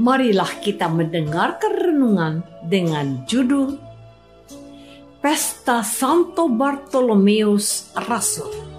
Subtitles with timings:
[0.00, 3.76] marilah kita mendengarkan renungan dengan judul
[5.22, 8.71] Pesta Santo Bartolomeus Rasul.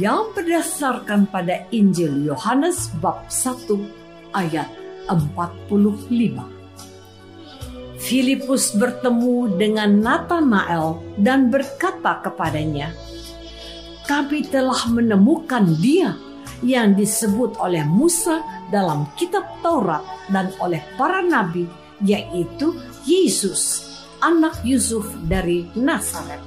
[0.00, 3.68] Yang berdasarkan pada Injil Yohanes bab 1
[4.32, 4.68] ayat
[5.08, 6.08] 45.
[8.00, 12.96] Filipus bertemu dengan Nathanael dan berkata kepadanya,
[14.08, 16.16] "Kami telah menemukan Dia
[16.64, 18.40] yang disebut oleh Musa
[18.72, 21.68] dalam kitab Taurat dan oleh para nabi,
[22.02, 22.74] yaitu
[23.04, 23.86] Yesus,
[24.24, 26.42] anak Yusuf dari Nazaret."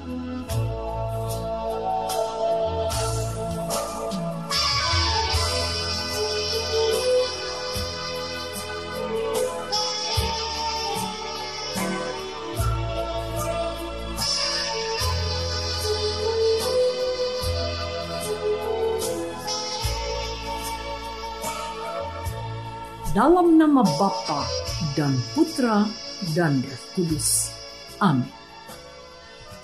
[23.16, 24.44] Dalam nama Bapa
[24.92, 25.88] dan Putra
[26.36, 27.48] dan Roh Kudus.
[27.96, 28.28] Amin.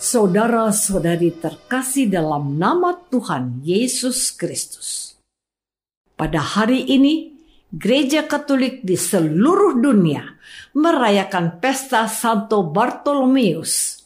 [0.00, 5.20] Saudara-saudari terkasih dalam nama Tuhan Yesus Kristus.
[6.16, 7.36] Pada hari ini,
[7.68, 10.32] Gereja Katolik di seluruh dunia
[10.72, 14.01] merayakan pesta Santo Bartolomeus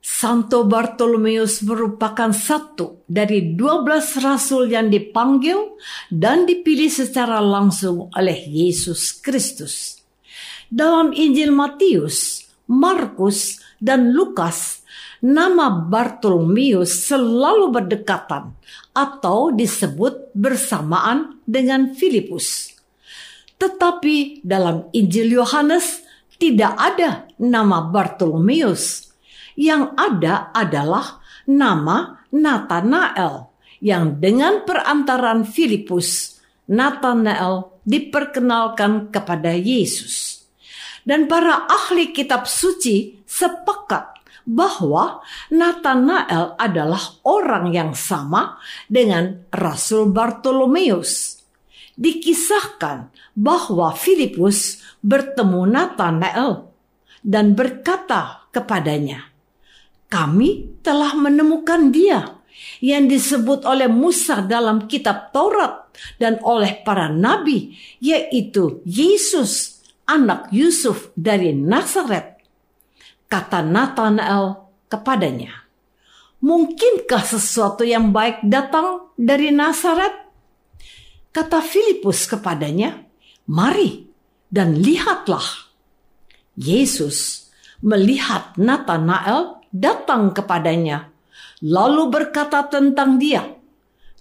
[0.00, 5.76] Santo Bartolomeus merupakan satu dari dua belas rasul yang dipanggil
[6.08, 10.00] dan dipilih secara langsung oleh Yesus Kristus.
[10.72, 14.80] Dalam Injil Matius, Markus, dan Lukas,
[15.20, 18.56] nama Bartolomeus selalu berdekatan
[18.96, 22.72] atau disebut bersamaan dengan Filipus.
[23.60, 26.00] Tetapi dalam Injil Yohanes
[26.40, 29.09] tidak ada nama Bartolomeus
[29.60, 33.52] yang ada adalah nama Nathanael
[33.84, 40.46] yang dengan perantaran Filipus Nathanael diperkenalkan kepada Yesus.
[41.04, 45.20] Dan para ahli kitab suci sepakat bahwa
[45.52, 48.56] Nathanael adalah orang yang sama
[48.88, 51.42] dengan Rasul Bartolomeus.
[52.00, 56.72] Dikisahkan bahwa Filipus bertemu Nathanael
[57.20, 59.28] dan berkata kepadanya,
[60.10, 62.42] kami telah menemukan dia
[62.82, 71.14] yang disebut oleh Musa dalam kitab Taurat dan oleh para nabi, yaitu Yesus, anak Yusuf
[71.14, 72.42] dari Nazaret.
[73.30, 75.70] Kata Nathanael kepadanya,
[76.40, 80.26] Mungkinkah sesuatu yang baik datang dari Nazaret?
[81.30, 83.06] Kata Filipus kepadanya,
[83.46, 84.08] Mari
[84.48, 85.70] dan lihatlah.
[86.56, 87.48] Yesus
[87.84, 91.10] melihat Nathanael datang kepadanya,
[91.62, 93.46] lalu berkata tentang dia,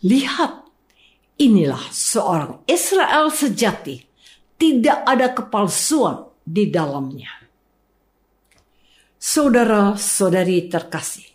[0.06, 0.70] "Lihat,
[1.40, 4.04] inilah seorang Israel sejati.
[4.60, 7.32] Tidak ada kepalsuan di dalamnya.
[9.16, 11.28] Saudara-saudari terkasih,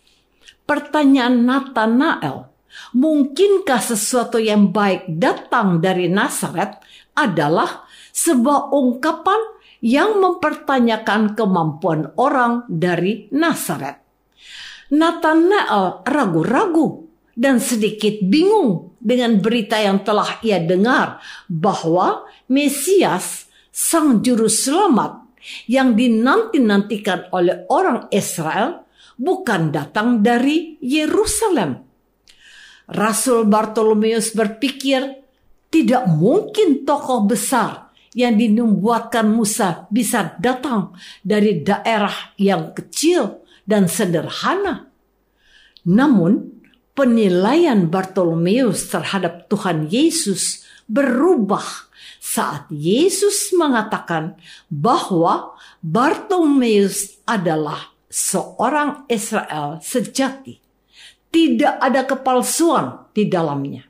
[0.69, 2.53] pertanyaan Nathanael,
[2.93, 6.85] mungkinkah sesuatu yang baik datang dari Nazaret
[7.17, 9.41] adalah sebuah ungkapan
[9.81, 14.04] yang mempertanyakan kemampuan orang dari Nazaret.
[14.93, 24.49] Nathanael ragu-ragu dan sedikit bingung dengan berita yang telah ia dengar bahwa Mesias, Sang Juru
[24.49, 25.25] Selamat
[25.69, 28.89] yang dinanti-nantikan oleh orang Israel
[29.21, 31.85] bukan datang dari Yerusalem.
[32.89, 35.25] Rasul Bartolomeus berpikir
[35.73, 44.89] tidak mungkin tokoh besar yang dinubuatkan Musa bisa datang dari daerah yang kecil dan sederhana.
[45.85, 46.55] Namun,
[46.97, 51.91] penilaian Bartolomeus terhadap Tuhan Yesus berubah
[52.21, 54.39] saat Yesus mengatakan
[54.73, 60.63] bahwa Bartolomeus adalah seorang Israel sejati.
[61.35, 63.83] Tidak ada kepalsuan di dalamnya.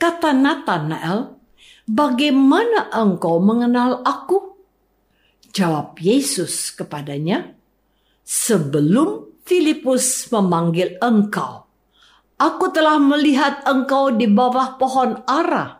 [0.00, 1.36] Kata Nathanael,
[1.84, 4.56] "Bagaimana engkau mengenal aku?"
[5.54, 7.54] Jawab Yesus kepadanya,
[8.24, 11.64] "Sebelum Filipus memanggil engkau,
[12.34, 15.78] Aku telah melihat engkau di bawah pohon ara.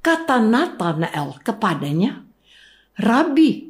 [0.00, 2.24] Kata Nathanael kepadanya,
[2.96, 3.68] Rabi,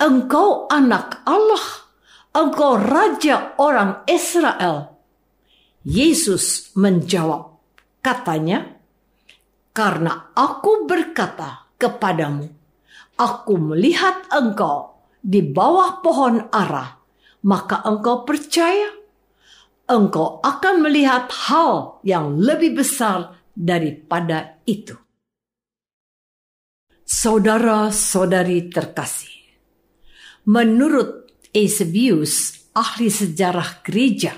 [0.00, 1.66] engkau anak Allah,
[2.32, 4.96] engkau raja orang Israel.
[5.84, 7.60] Yesus menjawab,
[8.00, 8.80] katanya,
[9.76, 12.48] karena aku berkata kepadamu,
[13.20, 14.93] aku melihat engkau
[15.24, 17.00] di bawah pohon ara,
[17.48, 19.04] maka engkau percaya
[19.88, 24.96] engkau akan melihat hal yang lebih besar daripada itu.
[27.04, 29.32] Saudara-saudari terkasih,
[30.48, 34.32] menurut Eusebius, ahli sejarah gereja,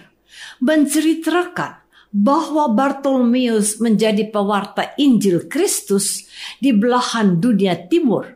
[0.59, 6.27] menceritakan bahwa Bartolomeus menjadi pewarta Injil Kristus
[6.59, 8.36] di belahan dunia timur.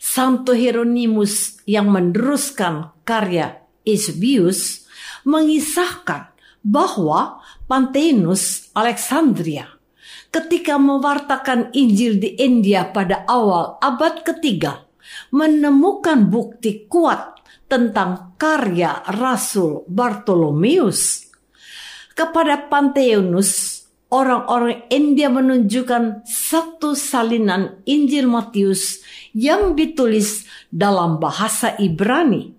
[0.00, 4.88] Santo Hieronymus yang meneruskan karya Eusebius
[5.28, 6.32] mengisahkan
[6.64, 9.68] bahwa Pantenus Alexandria
[10.32, 14.88] ketika mewartakan Injil di India pada awal abad ketiga
[15.36, 17.36] menemukan bukti kuat
[17.68, 21.28] tentang karya Rasul Bartolomeus.
[22.16, 23.80] Kepada Panteonus,
[24.10, 29.00] orang-orang India menunjukkan satu salinan Injil Matius
[29.36, 32.54] yang ditulis dalam bahasa Ibrani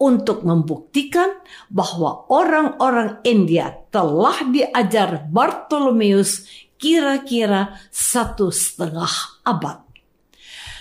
[0.00, 1.40] untuk membuktikan
[1.70, 6.44] bahwa orang-orang India telah diajar Bartolomeus
[6.76, 9.80] kira-kira satu setengah abad.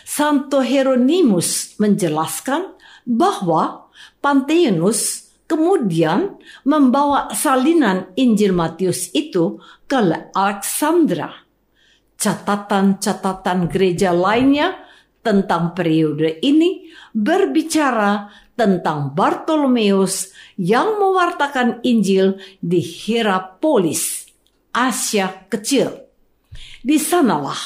[0.04, 2.76] Santo Hieronymus menjelaskan
[3.08, 3.90] bahwa
[4.20, 10.00] Pantheonus kemudian membawa salinan Injil Matius itu ke
[10.34, 11.44] Alexandra.
[12.20, 14.83] Catatan-catatan gereja lainnya
[15.24, 20.30] tentang periode ini berbicara tentang Bartolomeus
[20.60, 24.30] yang mewartakan Injil di Hierapolis,
[24.70, 25.90] Asia Kecil.
[26.84, 27.58] Di sanalah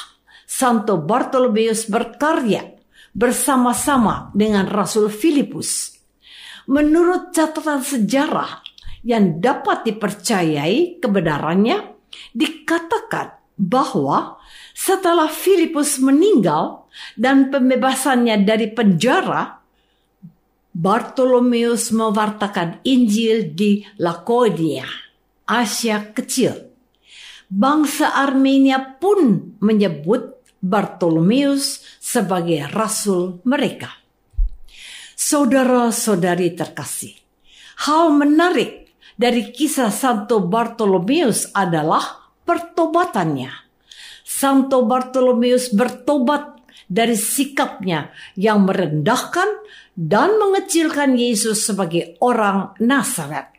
[0.47, 2.77] Santo Bartolomeus berkarya
[3.11, 5.97] bersama-sama dengan Rasul Filipus.
[6.69, 8.61] Menurut catatan sejarah
[9.01, 11.97] yang dapat dipercayai kebenarannya,
[12.31, 14.37] dikatakan bahwa
[14.77, 16.85] setelah Filipus meninggal
[17.17, 19.57] dan pembebasannya dari penjara,
[20.77, 24.85] Bartolomeus mewartakan Injil di Lakodia,
[25.49, 26.69] Asia Kecil.
[27.49, 33.89] Bangsa Armenia pun menyebut Bartolomeus sebagai rasul mereka.
[35.17, 37.17] Saudara-saudari terkasih,
[37.89, 43.51] hal menarik dari kisah Santo Bartolomeus adalah pertobatannya.
[44.23, 49.47] Santo Bartolomeus bertobat dari sikapnya yang merendahkan
[49.93, 53.51] dan mengecilkan Yesus sebagai orang Nazaret.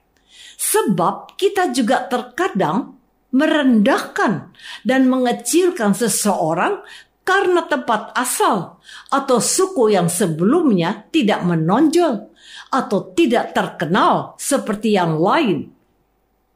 [0.58, 2.96] Sebab kita juga terkadang
[3.30, 6.80] merendahkan dan mengecilkan seseorang
[7.28, 8.80] karena tempat asal
[9.12, 12.32] atau suku yang sebelumnya tidak menonjol
[12.72, 15.68] atau tidak terkenal seperti yang lain.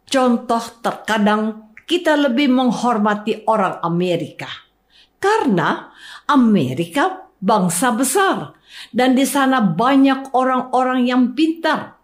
[0.09, 4.49] Contoh terkadang kita lebih menghormati orang Amerika
[5.23, 5.93] karena
[6.27, 8.55] Amerika bangsa besar
[8.95, 11.99] dan di sana banyak orang-orang yang pintar.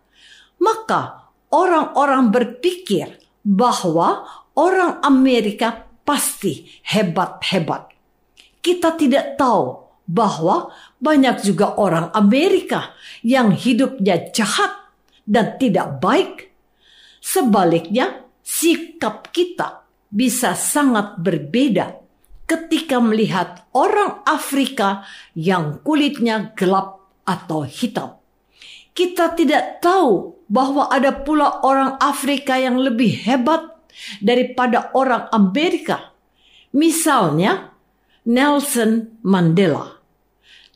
[0.58, 4.26] Maka orang-orang berpikir bahwa
[4.58, 7.94] orang Amerika pasti hebat-hebat.
[8.58, 14.72] Kita tidak tahu bahwa banyak juga orang Amerika yang hidupnya jahat
[15.28, 16.50] dan tidak baik.
[17.22, 22.00] Sebaliknya, sikap kita bisa sangat berbeda
[22.48, 25.04] ketika melihat orang Afrika
[25.36, 28.16] yang kulitnya gelap atau hitam.
[28.96, 33.68] Kita tidak tahu bahwa ada pula orang Afrika yang lebih hebat
[34.24, 36.16] daripada orang Amerika.
[36.72, 37.76] Misalnya,
[38.24, 40.00] Nelson Mandela.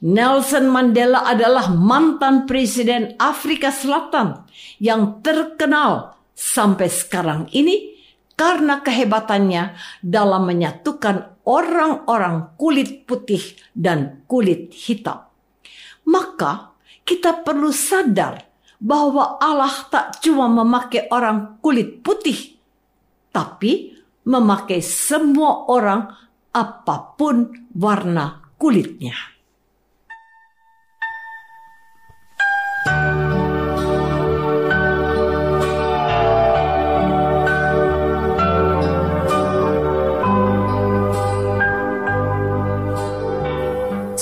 [0.05, 4.45] Nelson Mandela adalah mantan presiden Afrika Selatan
[4.76, 7.94] yang terkenal sampai sekarang ini
[8.34, 15.30] karena kehebatannya dalam menyatukan orang-orang kulit putih dan kulit hitam.
[16.02, 16.75] Maka
[17.06, 18.42] kita perlu sadar
[18.82, 22.58] bahwa Allah tak cuma memakai orang kulit putih,
[23.30, 23.94] tapi
[24.26, 26.11] memakai semua orang
[26.50, 29.14] apa pun warna kulitnya.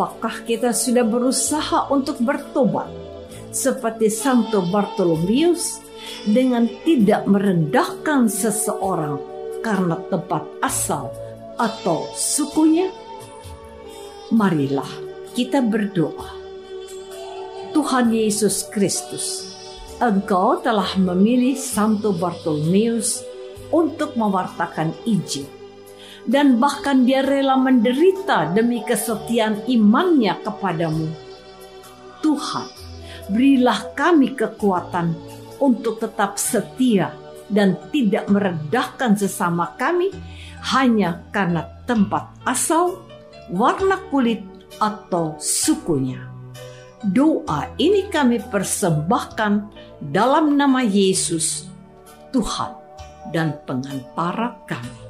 [0.00, 2.88] Apakah kita sudah berusaha untuk bertobat
[3.52, 5.84] seperti Santo Bartolomeus
[6.24, 9.20] dengan tidak merendahkan seseorang
[9.60, 11.12] karena tempat asal
[11.60, 12.88] atau sukunya?
[14.32, 14.88] Marilah
[15.36, 16.32] kita berdoa.
[17.76, 19.52] Tuhan Yesus Kristus,
[20.00, 23.20] Engkau telah memilih Santo Bartolomeus
[23.68, 25.59] untuk mewartakan Injil
[26.28, 31.08] dan bahkan dia rela menderita demi kesetiaan imannya kepadamu.
[32.20, 32.68] Tuhan,
[33.32, 35.16] berilah kami kekuatan
[35.60, 37.16] untuk tetap setia
[37.48, 40.12] dan tidak merendahkan sesama kami
[40.76, 43.00] hanya karena tempat asal,
[43.48, 44.44] warna kulit,
[44.80, 46.24] atau sukunya.
[47.00, 49.52] Doa ini kami persembahkan
[50.00, 51.68] dalam nama Yesus,
[52.32, 52.72] Tuhan
[53.32, 55.09] dan pengantara kami.